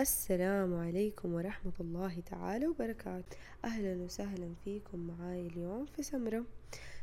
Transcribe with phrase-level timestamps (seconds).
[0.00, 3.36] السلام عليكم ورحمة الله تعالى وبركاته.
[3.64, 6.44] أهلا وسهلا فيكم معاي اليوم في سمرة.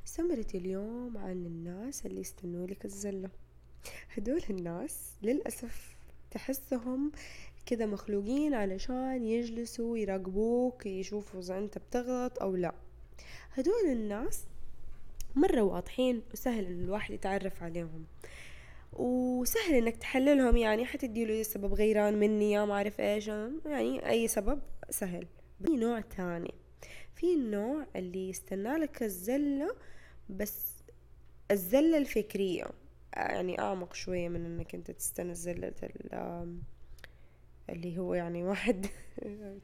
[0.05, 3.29] سمرة اليوم عن الناس اللي يستنوا لك الزلة.
[4.17, 5.95] هدول الناس للأسف
[6.31, 7.11] تحسهم
[7.65, 12.73] كذا مخلوقين علشان يجلسوا يراقبوك يشوفوا إذا أنت بتغلط أو لا.
[13.53, 14.43] هدول الناس
[15.35, 18.05] مرة واضحين وسهل إن الواحد يتعرف عليهم.
[18.93, 24.61] وسهل إنك تحللهم يعني حتديله سبب غيران مني يا ما أعرف إيش يعني أي سبب
[24.89, 25.27] سهل
[25.65, 26.53] في نوع تاني
[27.15, 29.75] في النوع اللي يستنى لك الزلة
[30.29, 30.71] بس
[31.51, 32.65] الزلة الفكرية
[33.13, 35.73] يعني أعمق شوية من إنك أنت تستنى الزلة
[37.69, 38.85] اللي هو يعني واحد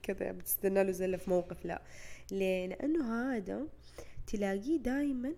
[0.03, 1.81] كذا بتستنى له زلة في موقف لا
[2.31, 3.67] ليه؟ لأنه هذا
[4.27, 5.33] تلاقيه دايما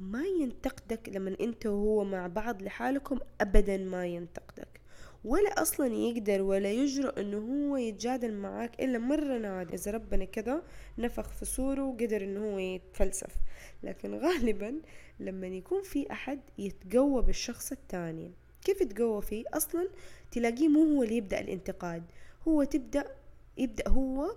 [0.00, 4.80] ما ينتقدك لما انت وهو مع بعض لحالكم ابدا ما ينتقدك.
[5.24, 9.74] ولا أصلا يقدر ولا يجرؤ إنه هو يتجادل معاك إلا مرة نادر.
[9.74, 10.62] إذا ربنا كذا
[10.98, 13.34] نفخ في صوره وقدر إنه هو يتفلسف.
[13.82, 14.80] لكن غالبا
[15.20, 18.32] لما يكون في أحد يتقوى بالشخص التاني
[18.64, 19.88] كيف يتقوى فيه؟ أصلا
[20.30, 22.02] تلاقيه مو هو اللي يبدأ الانتقاد.
[22.48, 23.04] هو تبدأ
[23.56, 24.36] يبدأ هو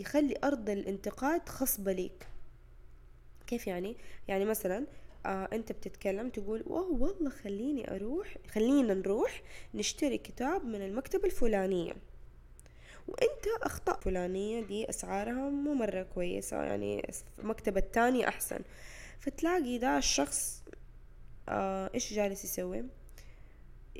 [0.00, 2.26] يخلي أرض الانتقاد خصبة ليك.
[3.46, 3.96] كيف يعني؟
[4.28, 4.86] يعني مثلا
[5.26, 9.42] آه أنت بتتكلم تقول اوه والله خليني أروح خلينا نروح
[9.74, 11.92] نشتري كتاب من المكتبة الفلانية.
[13.08, 18.60] وأنت اخطاء فلانية دي أسعارها مو مرة كويسة يعني المكتبة التانية أحسن.
[19.20, 20.62] فتلاقي ده الشخص
[21.48, 22.84] آه إيش جالس يسوي؟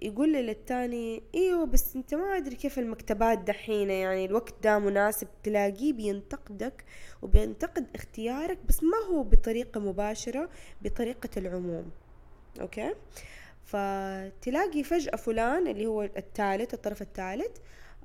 [0.02, 5.28] يقول لي للتاني إيوه بس أنت ما أدري كيف المكتبات دحين يعني الوقت ده مناسب
[5.42, 6.84] تلاقيه بينتقدك
[7.22, 10.48] وبينتقد اختيارك بس ما هو بطريقة مباشرة
[10.82, 11.90] بطريقة العموم.
[12.60, 12.94] أوكي؟
[13.64, 17.56] فتلاقي فجأة فلان اللي هو الثالث الطرف الثالث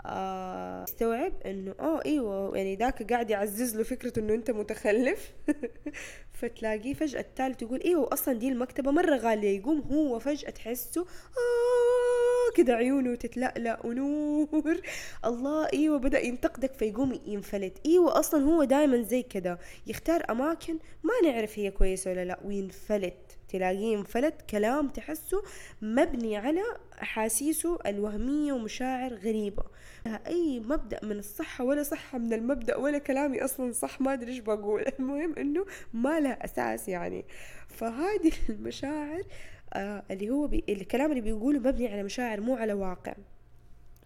[0.05, 5.31] استوعب إنه آه إيوه يعني ذاك قاعد يعزز له فكرة إنه أنت متخلف.
[6.39, 9.59] فتلاقيه فجأة الثالث يقول إيوه أصلا دي المكتبة مرة غالية.
[9.59, 14.81] يقوم هو فجأة تحسه آه كده عيونه تتلألأ ونور.
[15.25, 17.77] الله إيوه بدأ ينتقدك فيقوم ينفلت.
[17.85, 19.59] إيوه أصلا هو دايما زي كده.
[19.87, 23.13] يختار أماكن ما نعرف هي كويسة ولا لا وينفلت.
[23.49, 25.43] تلاقيه انفلت كلام تحسه
[25.81, 26.61] مبني على
[27.01, 29.63] أحاسيسه الوهمية ومشاعر غريبة.
[30.27, 34.39] أي مبدأ من الصحة ولا صحة من المبدأ ولا كلامي أصلا صح ما أدري إيش
[34.39, 34.85] بقول.
[34.99, 37.25] المهم إنه ما له أساس يعني.
[37.67, 39.23] فهذه المشاعر
[39.73, 40.63] آه اللي هو بي...
[40.69, 43.13] الكلام اللي بيقوله مبني على مشاعر مو على واقع.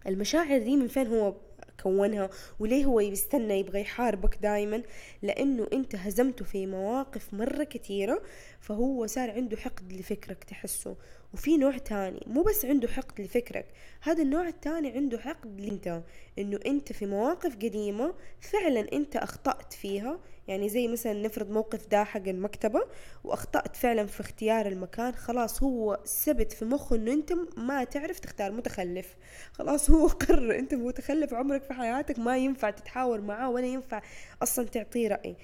[0.06, 1.34] المشاعر دي من فين هو
[1.82, 4.82] كونها؟ وليه هو يستنى؟ يبغى يحاربك دايما؟
[5.22, 8.22] لأنه أنت هزمته في مواقف مرة كثيرة
[8.60, 10.96] فهو صار عنده حقد لفكرك تحسه.
[11.34, 13.66] وفي نوع تاني مو بس عنده حقد لفكرك
[14.00, 16.02] هذا النوع التاني عنده حقد لأنت
[16.38, 22.04] إنه أنت في مواقف قديمة فعلا أنت أخطأت فيها يعني زي مثلا نفرض موقف ده
[22.04, 22.80] حق المكتبة
[23.24, 28.52] وأخطأت فعلا في اختيار المكان خلاص هو ثبت في مخه إنه أنت ما تعرف تختار
[28.52, 29.16] متخلف
[29.52, 34.02] خلاص هو قرر أنت متخلف عمرك في حياتك ما ينفع تتحاور معاه ولا ينفع
[34.42, 35.36] أصلا تعطيه رأي.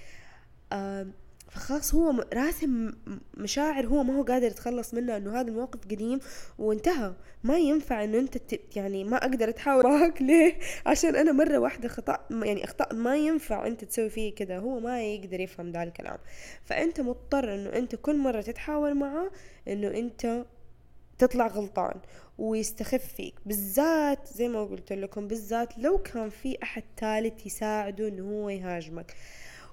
[1.51, 2.93] فخلاص هو راسم
[3.37, 6.21] مشاعر هو ما هو قادر يتخلص منها إنه هذا الموقف قديم
[6.59, 7.13] وانتهى.
[7.45, 8.37] ما ينفع إنه أنت
[8.77, 13.67] يعني ما أقدر أتحاور معك ليه؟ عشان أنا مرة واحدة خطأ يعني اخطات ما ينفع
[13.67, 16.19] أنت تسوي فيه كذا هو ما يقدر يفهم ذا الكلام.
[16.65, 19.31] فأنت مضطر إنه أنت كل مرة تتحاور معه
[19.69, 20.45] إنه أنت
[21.19, 22.01] تطلع غلطان
[22.39, 23.35] ويستخف فيك.
[23.47, 29.15] بالذات زي ما قلت لكم بالذات لو كان في أحد ثالث يساعده إنه هو يهاجمك.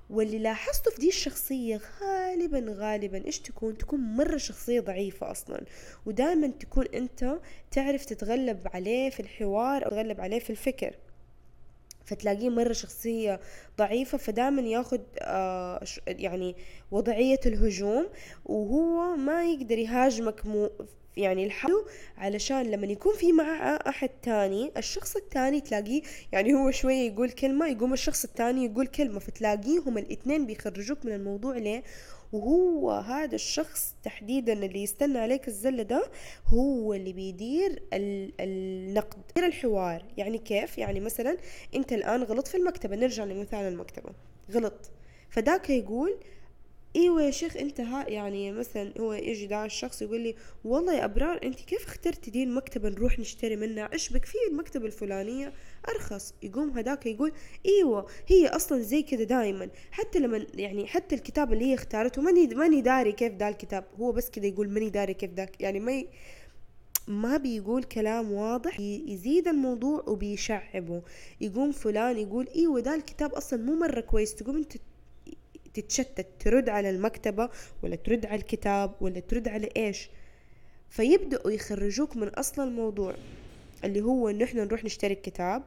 [0.09, 5.65] واللي لاحظته في دي الشخصية غالبا غالبا إيش تكون؟ تكون مرة شخصية ضعيفة أصلا.
[6.05, 7.39] ودائما تكون أنت
[7.71, 10.95] تعرف تتغلب عليه في الحوار أو تتغلب عليه في الفكر.
[12.05, 13.39] فتلاقيه مرة شخصية
[13.77, 16.55] ضعيفة فدائما ياخد آه يعني
[16.91, 18.07] وضعية الهجوم
[18.45, 20.45] وهو ما يقدر يهاجمك
[21.17, 21.85] يعني الحلو
[22.17, 27.67] علشان لما يكون في معه أحد تاني الشخص التاني تلاقيه يعني هو شوية يقول كلمة
[27.67, 31.83] يقوم الشخص التاني يقول كلمة فتلاقيهم الإثنين بيخرجوك من الموضوع ليه؟
[32.33, 36.09] وهو هذا الشخص تحديدا اللي يستنى عليك الزلة ده
[36.47, 40.05] هو اللي بيدير النقد بيدير الحوار.
[40.17, 41.37] يعني كيف؟ يعني مثلا
[41.75, 44.09] أنت الآن غلط في المكتبة نرجع لمثال المكتبة.
[44.51, 44.91] غلط.
[45.29, 46.17] فداك يقول
[46.97, 51.05] إيوه يا شيخ أنت ها يعني مثلا هو يجي دا الشخص يقول لي والله يا
[51.05, 55.53] أبرار أنت كيف اخترتي دي المكتبه نروح نشتري منها إيش بك في المكتبه الفلانية؟
[55.89, 56.33] أرخص.
[56.43, 57.31] يقوم هداك يقول
[57.65, 62.47] إيوه هي أصلا زي كده دائما حتى لما يعني حتى الكتاب اللي هي اختارته ماني
[62.47, 63.85] ماني داري كيف دا الكتاب.
[63.99, 66.03] هو بس كده يقول ماني داري كيف ذاك يعني ما
[67.07, 71.01] ما بيقول كلام واضح يزيد الموضوع وبيشعبه.
[71.41, 74.35] يقوم فلان يقول إيوه ده الكتاب أصلا مو مرة كويس.
[74.35, 74.73] تقوم أنت
[75.81, 77.49] تتشتت ترد على المكتبة
[77.83, 80.09] ولا ترد على الكتاب ولا ترد على إيش.
[80.89, 83.13] فيبدأوا يخرجوك من أصل الموضوع
[83.83, 85.63] اللي هو إنه إحنا نروح نشتري كتاب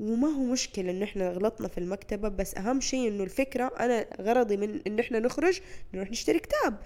[0.00, 4.56] وما هو مشكلة إنه إحنا غلطنا في المكتبة بس أهم شيء إنه الفكرة أنا غرضي
[4.56, 5.60] من إنه إحنا نخرج
[5.94, 6.78] نروح نشتري كتاب.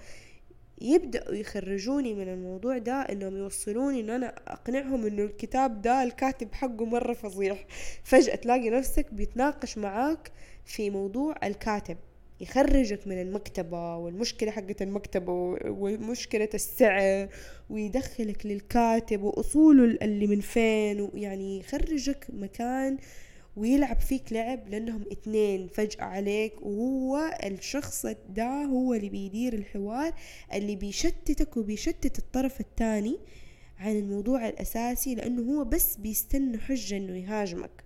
[0.81, 6.85] يبدأوا يخرجوني من الموضوع ده إنهم يوصلوني إن أنا أقنعهم إنه الكتاب ده الكاتب حقه
[6.85, 7.57] مرة فظيع
[8.03, 10.31] فجأة تلاقي نفسك بيتناقش معاك
[10.65, 11.97] في موضوع الكاتب.
[12.41, 15.31] يخرجك من المكتبة والمشكلة حقت المكتبة
[15.67, 17.27] ومشكلة السعر
[17.69, 22.97] ويدخلك للكاتب وأصوله اللي من فين ويعني يخرجك مكان
[23.57, 30.13] ويلعب فيك لعب لأنهم اتنين فجأة عليك وهو الشخص ده هو اللي بيدير الحوار
[30.53, 33.19] اللي بيشتتك وبيشتت الطرف الثاني
[33.79, 37.82] عن الموضوع الأساسي لأنه هو بس بيستنى حجة إنه يهاجمك.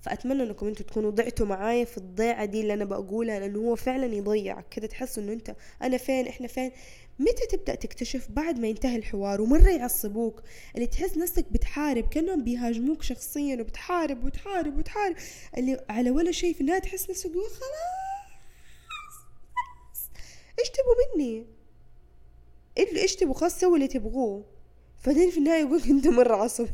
[0.00, 4.14] فأتمنى إنكم أنتوا تكونوا ضعتوا معايا في الضيعة دي اللي أنا بقولها لأنه هو فعلا
[4.14, 6.72] يضيعك كده تحس إنه أنت أنا فين إحنا فين؟
[7.18, 10.42] متى تبدأ تكتشف؟ بعد ما ينتهي الحوار ومرة يعصبوك
[10.74, 15.16] اللي تحس نفسك بتحارب كأنهم بيهاجموك شخصيا وبتحارب وتحارب وتحارب
[15.58, 17.60] اللي على ولا شيء في النهاية تحس نفسك خلاص
[20.60, 21.46] إيش تبغوا مني؟
[22.78, 24.44] إيش تبغوا؟ خلاص سووا اللي تبغوه.
[25.06, 26.70] بعدين في النهاية يقولك انت مرة عصبي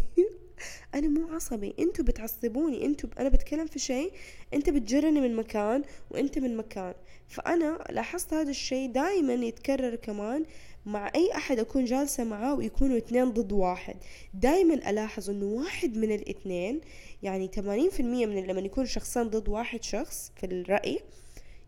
[0.94, 1.74] أنا مو عصبي.
[1.78, 2.84] أنتوا بتعصبوني.
[2.86, 4.12] أنتوا أنا بتكلم في شيء
[4.54, 6.94] أنت بتجرني من مكان وأنت من مكان.
[7.28, 10.44] فأنا لاحظت هذا الشيء دائما يتكرر كمان
[10.86, 13.96] مع أي أحد أكون جالسة معاه ويكونوا اثنين ضد واحد.
[14.34, 16.80] دائما ألاحظ إنه واحد من الاثنين
[17.22, 21.00] يعني 80% من لما يكون شخصان ضد واحد شخص في الرأي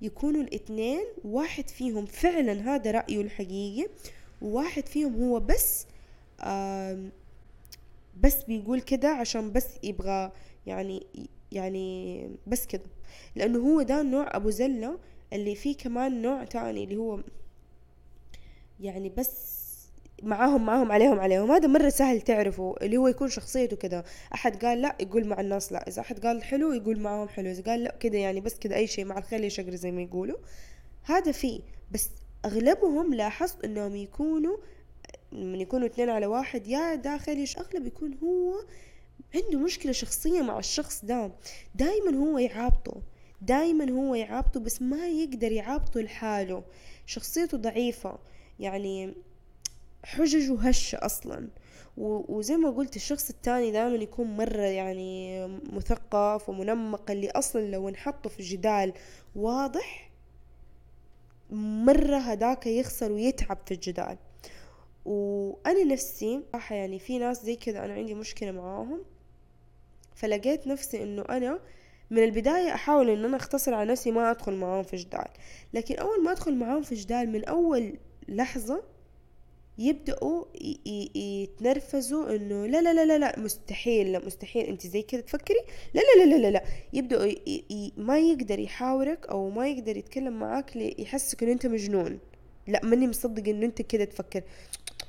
[0.02, 3.88] يكونوا الاثنين واحد فيهم فعلا هذا رأيه الحقيقي
[4.42, 5.86] وواحد فيهم هو بس
[8.20, 10.32] بس بيقول كده عشان بس يبغى
[10.66, 11.06] يعني
[11.52, 12.84] يعني بس كده.
[13.36, 14.98] لأنه هو ده نوع أبو زلة
[15.32, 17.20] اللي فيه كمان نوع تاني اللي هو
[18.80, 19.58] يعني بس
[20.22, 21.50] معاهم معاهم عليهم عليهم.
[21.50, 24.04] هذا مرة سهل تعرفه اللي هو يكون شخصيته كده.
[24.34, 25.88] أحد قال لا يقول مع الناس لا.
[25.88, 27.50] إذا أحد قال حلو يقول معاهم حلو.
[27.50, 30.38] إذا قال لا كده يعني بس كده أي شيء مع الخيل يشقر زي ما يقولوا.
[31.02, 31.60] هذا فيه.
[31.92, 32.08] بس
[32.44, 34.56] أغلبهم لاحظت إنهم يكونوا
[35.32, 38.54] من يكونوا اثنين على واحد يا داخل إيش أغلب يكون هو
[39.34, 41.32] عنده مشكلة شخصية مع الشخص ده
[41.74, 43.02] دايما هو يعابطه
[43.42, 46.64] دايما هو يعابطه بس ما يقدر يعابطه لحاله.
[47.06, 48.18] شخصيته ضعيفة
[48.60, 49.14] يعني
[50.04, 51.48] حججه هشة أصلا.
[51.96, 58.30] وزي ما قلت الشخص التاني دائما يكون مرة يعني مثقف ومنمق اللي أصلا لو انحطه
[58.30, 58.92] في جدال
[59.36, 60.10] واضح
[61.50, 64.18] مرة هداك يخسر ويتعب في الجدال.
[65.08, 69.04] وأنا نفسي صراحة يعني في ناس زي كذا أنا عندي مشكلة معاهم
[70.14, 71.60] فلقيت نفسي إنه أنا
[72.10, 75.28] من البداية أحاول إن أنا أختصر على نفسي ما أدخل معاهم في جدال.
[75.74, 78.82] لكن أول ما أدخل معاهم في جدال من أول لحظة
[79.78, 80.44] يبدأوا
[81.14, 85.58] يتنرفزوا إنه لا لا لا لا لا مستحيل لا مستحيل أنت زي كذا تفكري؟
[85.94, 86.64] لا لا لا لا لا, لا.
[86.92, 87.32] يبدأوا
[87.96, 92.18] ما يقدر يحاورك أو ما يقدر يتكلم معاك ليحسك إنه أنت مجنون.
[92.66, 94.42] لا ماني مصدق إنه أنت كذا تفكر.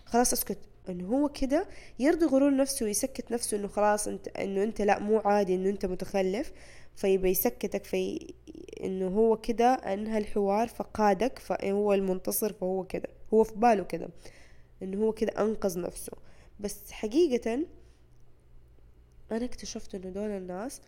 [0.10, 0.58] خلاص أسكت.
[0.90, 1.68] إنه هو كده
[2.00, 5.86] يرضي غرور نفسه ويسكت نفسه إنه خلاص انت إنه أنت لا مو عادي إنه أنت
[5.86, 6.52] متخلف.
[6.96, 8.34] فيبقى يسكتك في
[8.84, 13.10] إنه هو كده أنهى الحوار فقادك فهو المنتصر فهو كده.
[13.34, 14.10] هو في باله كده.
[14.84, 16.14] إنه هو كده أنقذ نفسه.
[16.60, 17.66] بس حقيقة
[19.32, 20.82] أنا اكتشفت إنه دول الناس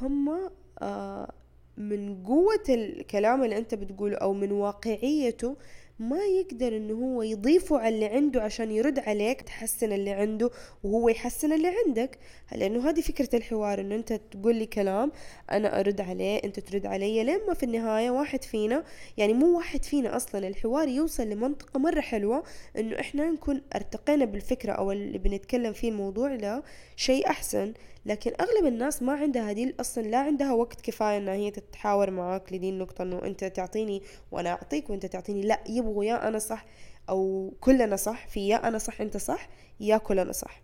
[0.00, 0.50] هم
[0.82, 1.32] آه
[1.76, 5.56] من قوة الكلام اللي أنت بتقوله أو من واقعيته
[5.98, 10.50] ما يقدر انه هو يضيفه على اللي عنده عشان يرد عليك تحسن اللي عنده
[10.84, 12.18] وهو يحسن اللي عندك.
[12.52, 15.12] لأنه هذه فكرة الحوار انه أنت تقول لي كلام
[15.50, 18.84] أنا أرد عليه أنت ترد علي لما في النهاية واحد فينا
[19.16, 22.42] يعني مو واحد فينا أصلا الحوار يوصل لمنطقة مرة حلوة
[22.78, 26.62] إنه إحنا نكون ارتقينا بالفكرة أو اللي بنتكلم فيه الموضوع
[26.96, 27.72] لشيء أحسن.
[28.06, 32.52] لكن أغلب الناس ما عندها هذه أصلا لا عندها وقت كفاية إنها هي تتحاور معاك
[32.52, 35.42] لدي النقطه إنه أنت تعطيني وأنا أعطيك وأنت تعطيني.
[35.42, 36.64] لا يبغوا يا أنا صح
[37.08, 39.48] أو كلنا صح في يا أنا صح أنت صح
[39.80, 40.62] يا كلنا صح.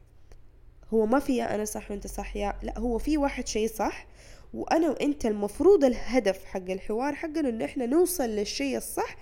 [0.94, 4.06] هو ما في يا أنا صح وأنت صح يا لا هو في واحد شيء صح
[4.54, 9.16] وأنا وأنت المفروض الهدف حق الحوار حقنا انه إحنا نوصل للشيء الصح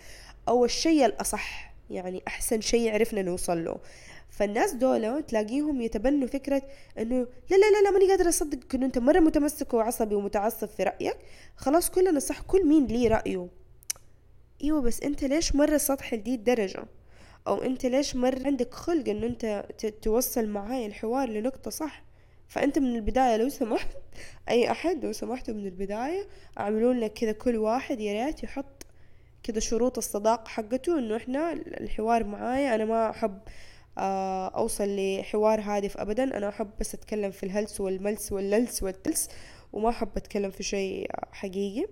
[0.49, 1.75] أو الشيء الأصح.
[1.91, 3.77] يعني أحسن شيء عرفنا نوصل له.
[4.31, 6.63] فالناس دول تلاقيهم يتبنوا فكرة
[6.99, 7.17] إنه
[7.51, 11.17] لا لا لا لا ماني قادرة أصدق إنه أنت مرة متمسك وعصبي ومتعصب في رأيك.
[11.57, 13.49] خلاص كلنا صح كل مين ليه رأيه.
[14.65, 16.85] إيوه بس أنت ليش مرة سطحي لدي الدرجة؟
[17.47, 19.65] أو أنت ليش مر عندك خلق إنه أنت
[20.03, 22.05] توصل معاي الحوار لنقطة صح؟
[22.49, 23.89] فأنت من البداية لو سمحت
[24.49, 26.27] أي أحد لو سمحتوا من البداية
[26.59, 28.87] اعملوا لنا كذا كل واحد يا ريت يحط
[29.43, 33.39] كذا شروط الصداقة حقته إنه إحنا الحوار معايا أنا ما أحب
[33.99, 36.25] آه، أوصل لحوار هادف ابدا.
[36.25, 39.29] أنا أحب بس أتكلم في الهلس والملس والللس والتلس
[39.73, 41.87] وما أحب أتكلم في شيء حقيقي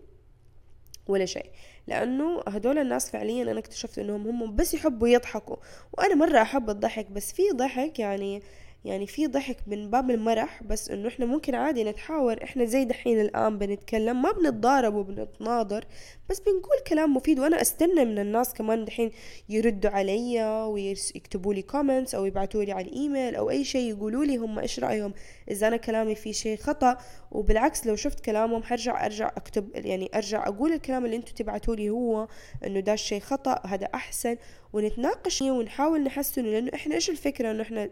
[1.09, 1.51] ولا شيء
[1.87, 5.57] لأنه هدول الناس فعليا أنا اكتشفت إنهم هم بس يحبوا يضحكوا
[5.93, 8.43] وأنا مرة أحب الضحك بس في ضحك يعني
[8.87, 12.43] يعني في ضحك من باب المرح بس إنه إحنا ممكن عادي نتحاور.
[12.45, 15.85] إحنا زي دحين الآن بنتكلم ما بنتضارب وبنتناظر
[16.31, 17.39] بس بنقول كلام مفيد.
[17.39, 19.11] وأنا أستنى من الناس كمان دحين
[19.49, 24.37] يردوا علي ويكتبوا لي comments أو يبعثوا لي على الايميل أو أي شيء يقولوا لي
[24.37, 25.15] هم إيش رأيهم.
[25.51, 26.99] إذا أنا كلامي فيه شيء خطأ
[27.31, 31.91] وبالعكس لو شفت كلامهم حرجع أرجع أكتب يعني أرجع أقول الكلام اللي أنتم تبعتوا لي
[31.91, 32.29] هو
[32.67, 34.37] إنه ده الشيء خطأ هذا أحسن.
[34.73, 37.91] ونتناقش ونحاول نحسنه لأنه إحنا إيش الفكرة إنه إحنا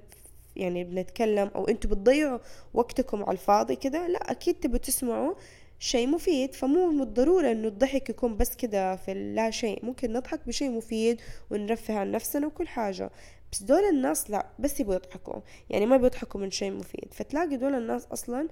[0.56, 2.38] يعني بنتكلم أو أنتوا بتضيعوا
[2.74, 5.34] وقتكم على الفاضي كده لا أكيد تبوا تسمعوا
[5.78, 6.54] شيء مفيد.
[6.54, 11.20] فمو بالضرورة إنه الضحك يكون بس كده في لا شيء ممكن نضحك بشيء مفيد
[11.50, 13.10] ونرفه عن نفسنا وكل حاجة.
[13.52, 15.40] بس دول الناس لا بس يبغوا يضحكوا.
[15.70, 17.14] يعني ما بيضحكوا من شيء مفيد.
[17.14, 18.48] فتلاقي دول الناس أصلا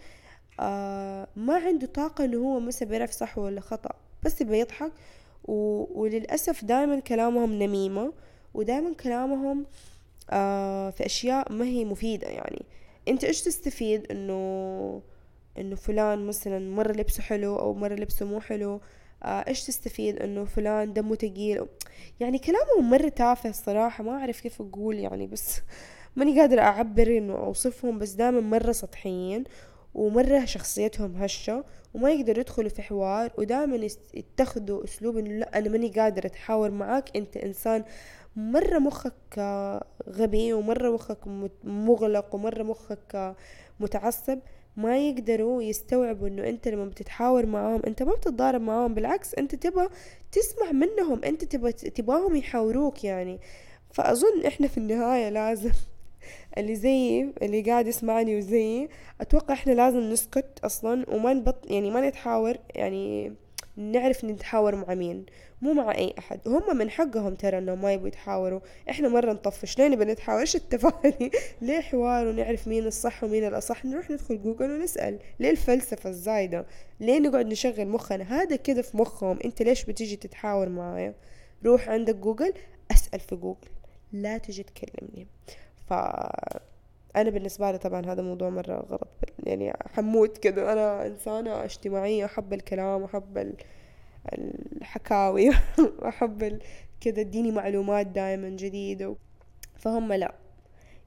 [0.60, 3.90] آه ما عنده طاقة إنه هو مثلا بيعرف صح ولا خطأ.
[4.22, 4.92] بس يبغى يضحك
[5.44, 5.86] و...
[6.02, 8.12] وللأسف دائما كلامهم نميمة
[8.54, 9.66] ودائما كلامهم
[10.90, 12.64] في أشياء ما هي مفيدة يعني.
[13.08, 15.02] أنت إيش تستفيد؟ إنه
[15.58, 18.80] إنه فلان مثلا مرة لبسه حلو أو مرة لبسه مو حلو.
[19.22, 21.66] آه إيش تستفيد؟ إنه فلان دمه تقيل.
[22.20, 25.60] يعني كلامهم مرة تافه الصراحة ما أعرف كيف أقول يعني بس
[26.16, 29.44] ماني قادرة أعبر إنه أوصفهم بس دائما مرة سطحيين
[29.94, 35.88] ومرة شخصيتهم هشة وما يقدروا يدخلوا في حوار ودائما يتخذوا أسلوب إنه لا أنا ماني
[35.88, 37.84] قادرة أتحاور معاك أنت إنسان
[38.36, 39.38] مرة مخك
[40.08, 41.18] غبي ومرة مخك
[41.64, 43.34] مغلق ومرة مخك
[43.80, 44.38] متعصب
[44.76, 49.88] ما يقدروا يستوعبوا إنه أنت لما بتتحاور معاهم أنت ما بتتضارب معاهم بالعكس أنت تبى
[50.32, 53.40] تسمع منهم أنت تبى تباهم يحاوروك يعني.
[53.92, 55.70] فأظن إحنا في النهاية لازم
[56.58, 58.88] اللي زيي اللي قاعد يسمعني وزيي
[59.20, 63.32] أتوقع إحنا لازم نسكت أصلا وما نبط يعني ما نتحاور يعني
[63.76, 65.26] نعرف نتحاور مع مين.
[65.62, 66.40] مو مع أي أحد.
[66.46, 68.60] هم من حقهم ترى إنهم ما يبوا يتحاوروا.
[68.90, 69.78] إحنا مرة نطفش.
[69.78, 71.30] ليه نبي نتحاور؟ إيش التفاني
[71.62, 75.18] ليه حوار ونعرف مين الصح ومين الأصح؟ نروح ندخل جوجل ونسأل.
[75.40, 76.66] ليه الفلسفة الزايدة؟
[77.00, 79.38] ليه نقعد نشغل مخنا؟ هذا كذا في مخهم.
[79.44, 81.14] أنت ليش بتيجي تتحاور معايا؟
[81.64, 82.52] روح عندك جوجل
[82.90, 83.68] أسأل في جوجل.
[84.12, 85.26] لا تجي تكلمني.
[85.88, 85.92] ف
[87.16, 89.08] أنا بالنسبة لي طبعا هذا موضوع مرة غلط.
[89.38, 93.54] يعني حموت كده أنا إنسانة اجتماعية أحب الكلام واحب
[94.32, 95.50] الحكاوي
[96.02, 96.60] واحب
[97.00, 99.16] كده اديني معلومات دائما جديدة.
[99.76, 100.34] فهم لا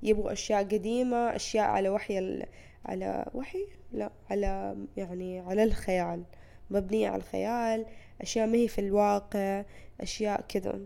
[0.03, 2.43] يبغوا أشياء قديمة أشياء على وحي
[2.85, 6.23] على وحي؟ لا على يعني على الخيال
[6.69, 7.85] مبنية على الخيال
[8.21, 9.63] أشياء ما هي في الواقع
[10.01, 10.79] أشياء كذا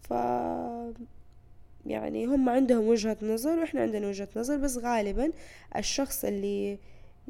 [0.00, 0.12] ف
[1.86, 5.32] يعني هم عندهم وجهة نظر وإحنا عندنا وجهة نظر بس غالبا
[5.76, 6.78] الشخص اللي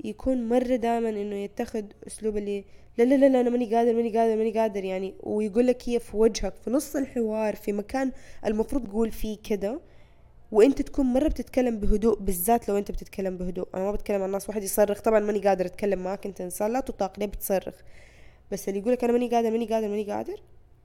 [0.05, 2.65] يكون مرة دائما إنه يتخذ أسلوب اللي
[2.99, 5.99] لا لا لا, لا أنا ماني قادر ماني قادر ماني قادر يعني ويقول لك هي
[6.01, 8.13] في وجهك في نص الحوار في مكان
[8.47, 9.81] المفروض تقول فيه كده
[10.53, 13.69] وأنت تكون مرة بتتكلم بهدوء بالذات لو أنت بتتكلم بهدوء.
[13.75, 16.81] أنا ما بتكلم عن الناس واحد يصرخ طبعا ماني قادر أتكلم معك أنت إنسان لا
[16.81, 17.75] تطاق ليه بتصرخ.
[18.53, 20.43] بس اللي يقولك أنا ماني قادر ماني قادر ماني قادر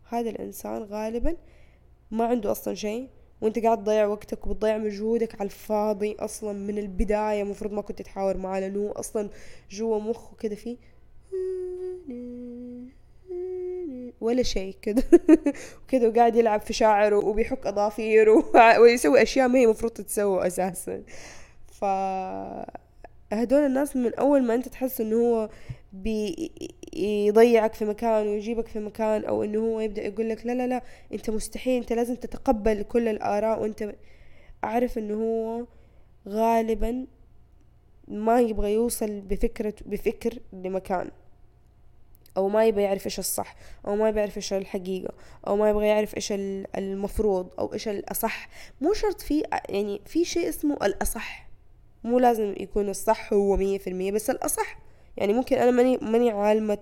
[0.09, 1.37] هذا الإنسان غالبا
[2.11, 3.09] ما عنده أصلا شيء
[3.41, 8.37] وانت قاعد تضيع وقتك وبتضيع مجهودك على الفاضي أصلا من البداية مفروض ما كنت تحاور
[8.37, 9.29] معاه لأنه أصلا
[9.71, 10.77] جوا مخه كده فيه
[14.21, 15.03] ولا شيء كده.
[15.83, 18.43] وكده وقاعد يلعب في شعره وبيحك أظافيره
[18.81, 21.03] ويسوي أشياء ما هي مفروض تتسوى أساسا.
[21.71, 21.85] ف
[23.33, 25.49] هدول الناس من أول ما أنت تحس إنه هو
[25.93, 30.81] بيضيعك في مكان ويجيبك في مكان أو إنه هو يبدأ يقول لك لا لا لا
[31.13, 33.95] أنت مستحيل أنت لازم تتقبل كل الآراء وأنت
[34.63, 35.65] أعرف إنه هو
[36.27, 37.07] غالبا
[38.07, 41.11] ما يبغى يوصل بفكرة بفكر لمكان
[42.37, 43.55] أو ما يبغى يعرف إيش الصح
[43.87, 45.13] أو ما يبغى يعرف إيش الحقيقة
[45.47, 46.33] أو ما يبغى يعرف إيش
[46.77, 48.49] المفروض أو إيش الأصح.
[48.81, 51.49] مو شرط في يعني في شيء اسمه الأصح.
[52.03, 54.79] مو لازم يكون الصح هو مية في المية بس الأصح
[55.17, 56.77] يعني ممكن أنا ماني ماني عالمة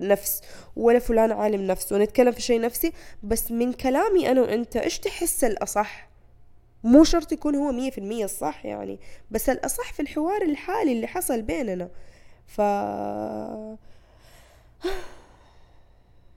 [0.00, 0.42] نفس
[0.76, 2.92] ولا فلان عالم نفس ونتكلم في شيء نفسي
[3.22, 6.08] بس من كلامي أنا وأنت إيش تحس الأصح؟
[6.84, 8.98] مو شرط يكون هو مية في المية الصح يعني
[9.30, 11.88] بس الأصح في الحوار الحالي اللي حصل بيننا.
[12.46, 12.60] ف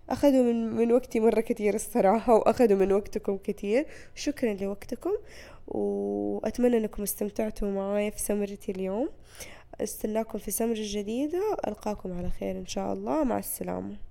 [0.10, 3.86] أخذوا من, من وقتي مرة كتير الصراحة وأخذوا من وقتكم كتير.
[4.16, 5.12] شكرا لوقتكم
[5.68, 9.10] وأتمنى أنكم استمتعتوا معايا في سمرتي اليوم.
[9.82, 13.24] استناكم في سمرة جديدة ألقاكم على خير إن شاء الله.
[13.24, 14.09] مع السلامة.